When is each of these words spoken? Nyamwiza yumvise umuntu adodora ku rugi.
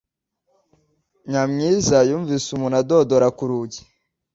Nyamwiza 1.29 1.97
yumvise 2.09 2.47
umuntu 2.51 2.75
adodora 2.81 3.27
ku 3.37 3.43
rugi. 3.49 3.81